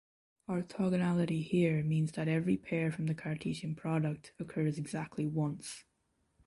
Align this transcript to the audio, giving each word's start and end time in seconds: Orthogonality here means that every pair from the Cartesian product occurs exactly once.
Orthogonality 0.49 1.43
here 1.43 1.83
means 1.83 2.13
that 2.13 2.27
every 2.27 2.57
pair 2.57 2.91
from 2.91 3.05
the 3.05 3.13
Cartesian 3.13 3.75
product 3.75 4.33
occurs 4.39 4.79
exactly 4.79 5.27
once. 5.27 5.83